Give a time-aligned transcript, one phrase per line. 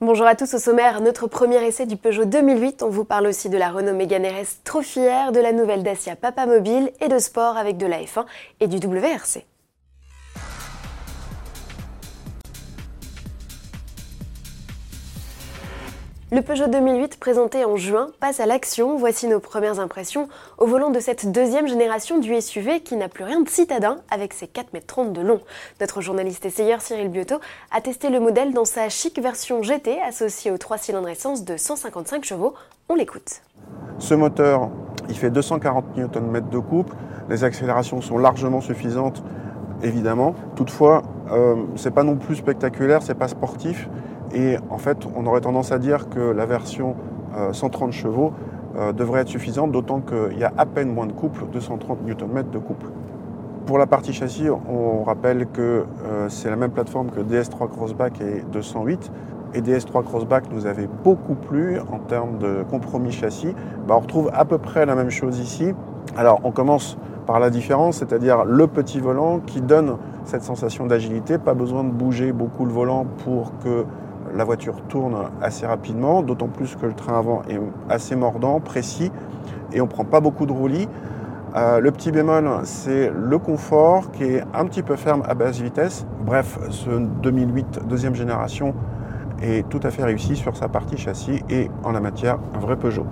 [0.00, 3.48] Bonjour à tous au sommaire, notre premier essai du Peugeot 2008, on vous parle aussi
[3.48, 7.18] de la Renault Mégane RS trop fière, de la nouvelle Dacia Papa Mobile et de
[7.18, 8.24] sport avec de la F1
[8.60, 9.44] et du WRC.
[16.30, 18.98] Le Peugeot 2008 présenté en juin passe à l'action.
[18.98, 23.24] Voici nos premières impressions au volant de cette deuxième génération du SUV qui n'a plus
[23.24, 25.40] rien de citadin avec ses 4,30 m de long.
[25.80, 27.36] Notre journaliste essayeur Cyril Biotto
[27.70, 31.56] a testé le modèle dans sa chic version GT associée au 3 cylindres essence de
[31.56, 32.52] 155 chevaux.
[32.90, 33.40] On l'écoute.
[33.98, 34.68] Ce moteur,
[35.08, 36.94] il fait 240 Nm de couple.
[37.30, 39.22] Les accélérations sont largement suffisantes,
[39.82, 40.34] évidemment.
[40.56, 43.88] Toutefois, euh, c'est pas non plus spectaculaire, c'est pas sportif.
[44.34, 46.96] Et en fait, on aurait tendance à dire que la version
[47.52, 48.32] 130 euh, chevaux
[48.76, 52.44] euh, devrait être suffisante, d'autant qu'il y a à peine moins de couple, 230 Nm
[52.50, 52.86] de couple.
[53.66, 58.20] Pour la partie châssis, on rappelle que euh, c'est la même plateforme que DS3 Crossback
[58.20, 59.10] et 208.
[59.54, 63.54] Et DS3 Crossback nous avait beaucoup plu en termes de compromis châssis.
[63.86, 65.74] Bah, on retrouve à peu près la même chose ici.
[66.16, 71.36] Alors on commence par la différence, c'est-à-dire le petit volant qui donne cette sensation d'agilité.
[71.36, 73.84] Pas besoin de bouger beaucoup le volant pour que
[74.38, 77.58] la voiture tourne assez rapidement, d'autant plus que le train avant est
[77.90, 79.10] assez mordant, précis,
[79.72, 80.88] et on ne prend pas beaucoup de roulis.
[81.56, 85.60] Euh, le petit bémol, c'est le confort qui est un petit peu ferme à basse
[85.60, 86.06] vitesse.
[86.20, 88.74] Bref, ce 2008 deuxième génération
[89.42, 92.76] est tout à fait réussi sur sa partie châssis et en la matière, un vrai
[92.76, 93.06] Peugeot.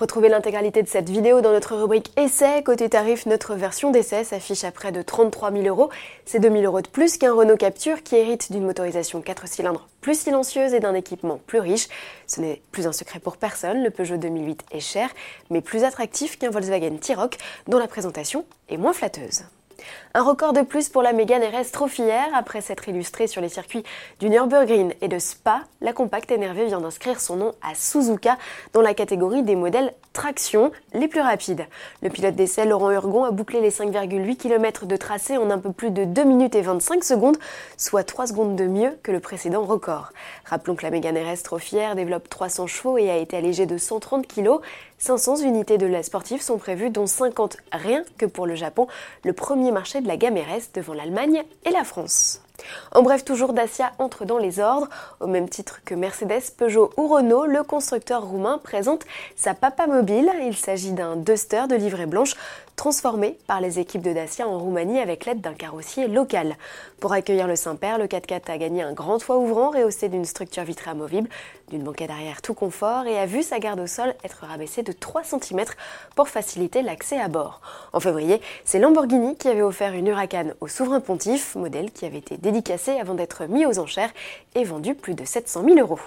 [0.00, 2.62] Retrouvez l'intégralité de cette vidéo dans notre rubrique Essai.
[2.62, 5.90] Côté tarif, notre version d'essai s'affiche à près de 33 000 euros.
[6.24, 9.88] C'est 2 000 euros de plus qu'un Renault Capture qui hérite d'une motorisation 4 cylindres
[10.00, 11.88] plus silencieuse et d'un équipement plus riche.
[12.26, 15.10] Ce n'est plus un secret pour personne, le Peugeot 2008 est cher,
[15.50, 17.36] mais plus attractif qu'un Volkswagen T-Roc
[17.68, 19.42] dont la présentation est moins flatteuse.
[20.14, 22.28] Un record de plus pour la Mégane RS Trophière.
[22.34, 23.84] Après s'être illustrée sur les circuits
[24.18, 28.38] du Nürburgring et de Spa, la compacte énervée vient d'inscrire son nom à Suzuka
[28.72, 31.66] dans la catégorie des modèles traction les plus rapides.
[32.02, 35.72] Le pilote d'essai Laurent Urgon a bouclé les 5,8 km de tracé en un peu
[35.72, 37.38] plus de 2 minutes et 25 secondes,
[37.76, 40.12] soit 3 secondes de mieux que le précédent record.
[40.44, 44.26] Rappelons que la Mégane RS Trophière développe 300 chevaux et a été allégée de 130
[44.26, 44.58] kg.
[44.98, 48.86] 500 unités de la sportive sont prévues, dont 50 rien que pour le Japon,
[49.70, 52.42] marché de la gamme RS devant l'Allemagne et la France.
[52.92, 54.88] En bref, toujours Dacia entre dans les ordres.
[55.20, 59.04] Au même titre que Mercedes, Peugeot ou Renault, le constructeur roumain présente
[59.36, 60.30] sa Papa Mobile.
[60.42, 62.34] Il s'agit d'un Duster de livrée blanche
[62.80, 66.56] transformé par les équipes de Dacia en Roumanie avec l'aide d'un carrossier local.
[66.98, 70.64] Pour accueillir le Saint-Père, le 4x4 a gagné un grand toit ouvrant rehaussé d'une structure
[70.64, 71.28] vitrée amovible,
[71.68, 74.92] d'une banquette arrière tout confort et a vu sa garde au sol être rabaissée de
[74.92, 75.66] 3 cm
[76.16, 77.60] pour faciliter l'accès à bord.
[77.92, 82.16] En février, c'est Lamborghini qui avait offert une Huracan au souverain pontife, modèle qui avait
[82.16, 84.10] été dédicacé avant d'être mis aux enchères
[84.54, 86.00] et vendu plus de 700 000 euros.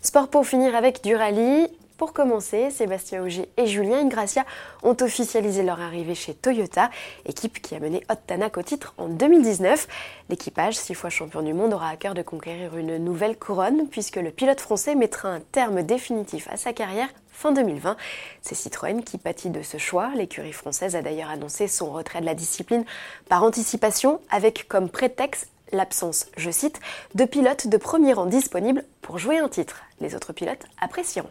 [0.00, 1.68] Sport pour finir avec du rallye.
[1.98, 4.44] Pour commencer, Sébastien Auger et Julien Ingracia
[4.82, 6.90] ont officialisé leur arrivée chez Toyota,
[7.26, 9.86] équipe qui a mené Hot Tanak au titre en 2019.
[10.28, 14.16] L'équipage, six fois champion du monde, aura à cœur de conquérir une nouvelle couronne puisque
[14.16, 17.96] le pilote français mettra un terme définitif à sa carrière fin 2020.
[18.40, 20.10] C'est Citroën qui pâtit de ce choix.
[20.16, 22.84] L'écurie française a d'ailleurs annoncé son retrait de la discipline
[23.28, 26.80] par anticipation avec comme prétexte l'absence, je cite,
[27.14, 29.82] de pilotes de premier rang disponibles pour jouer un titre.
[30.00, 31.30] Les autres pilotes apprécieront.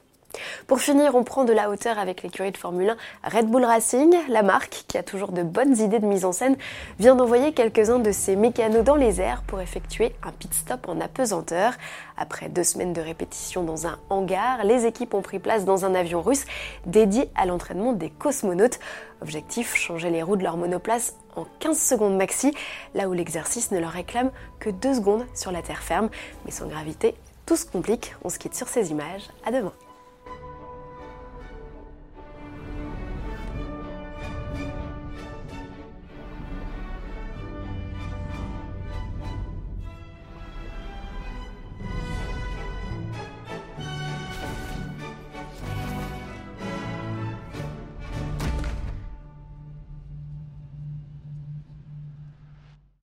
[0.67, 4.15] Pour finir, on prend de la hauteur avec l'écurie de Formule 1 Red Bull Racing.
[4.29, 6.55] La marque, qui a toujours de bonnes idées de mise en scène,
[6.99, 11.01] vient d'envoyer quelques-uns de ses mécanos dans les airs pour effectuer un pit stop en
[11.01, 11.73] apesanteur.
[12.17, 15.95] Après deux semaines de répétition dans un hangar, les équipes ont pris place dans un
[15.95, 16.45] avion russe
[16.85, 18.79] dédié à l'entraînement des cosmonautes.
[19.21, 22.53] Objectif, changer les roues de leur monoplace en 15 secondes maxi,
[22.95, 26.09] là où l'exercice ne leur réclame que 2 secondes sur la terre ferme.
[26.45, 27.15] Mais sans gravité,
[27.45, 28.15] tout se complique.
[28.23, 29.29] On se quitte sur ces images.
[29.45, 29.73] À demain.